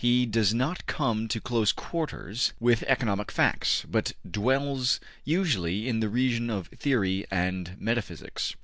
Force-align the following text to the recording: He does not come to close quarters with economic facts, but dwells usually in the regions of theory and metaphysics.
He 0.03 0.25
does 0.25 0.51
not 0.51 0.87
come 0.87 1.27
to 1.27 1.39
close 1.39 1.71
quarters 1.71 2.53
with 2.59 2.81
economic 2.87 3.31
facts, 3.31 3.85
but 3.87 4.13
dwells 4.27 4.99
usually 5.23 5.87
in 5.87 5.99
the 5.99 6.09
regions 6.09 6.49
of 6.49 6.69
theory 6.69 7.27
and 7.29 7.79
metaphysics. 7.79 8.55